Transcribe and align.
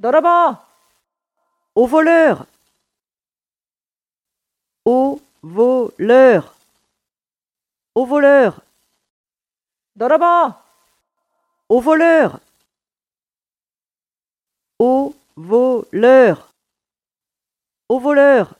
ضربة 0.00 0.58
Au 1.74 1.86
voleur. 1.86 2.46
Au 4.84 5.20
voleur. 5.42 6.54
Au 7.94 8.06
voleur. 8.06 8.60
ضربة 9.98 10.54
Au 11.68 11.80
voleur. 11.80 12.40
Au 14.78 15.14
voleur. 15.36 16.48
Au 17.88 17.98
voleur. 18.00 18.59